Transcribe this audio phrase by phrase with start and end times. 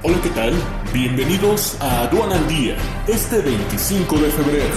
[0.00, 0.52] Hola, ¿qué tal?
[0.92, 2.76] Bienvenidos a Aduana al Día,
[3.08, 4.76] este 25 de febrero.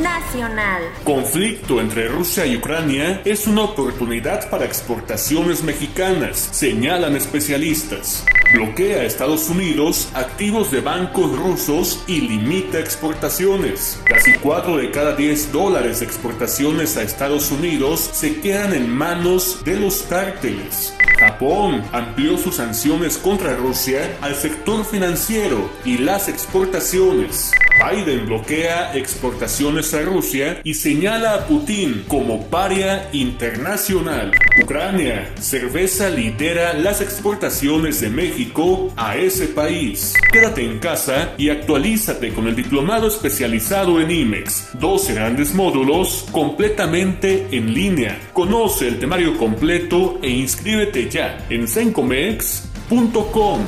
[0.00, 0.82] Nacional.
[1.02, 8.24] Conflicto entre Rusia y Ucrania es una oportunidad para exportaciones mexicanas, señalan especialistas.
[8.52, 13.98] Bloquea a Estados Unidos activos de bancos rusos y limita exportaciones.
[14.04, 19.64] Casi 4 de cada 10 dólares de exportaciones a Estados Unidos se quedan en manos
[19.64, 20.94] de los cárteles.
[21.18, 27.52] Japón amplió sus sanciones contra Rusia al sector financiero y las exportaciones.
[27.80, 34.32] Biden bloquea exportaciones a Rusia y señala a Putin como paria internacional.
[34.62, 40.14] Ucrania, cerveza lidera las exportaciones de México a ese país.
[40.32, 44.70] Quédate en casa y actualízate con el diplomado especializado en IMEX.
[44.74, 48.18] 12 grandes módulos completamente en línea.
[48.32, 53.60] Conoce el temario completo e inscríbete ya en sencomex.com.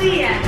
[0.00, 0.47] Este